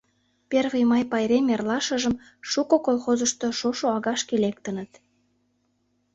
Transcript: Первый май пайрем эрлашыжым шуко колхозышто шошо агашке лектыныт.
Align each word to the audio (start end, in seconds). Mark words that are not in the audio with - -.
Первый 0.51 0.83
май 0.91 1.03
пайрем 1.11 1.45
эрлашыжым 1.55 2.15
шуко 2.51 2.75
колхозышто 2.85 3.47
шошо 3.59 3.87
агашке 3.97 4.35
лектыныт. 4.43 4.91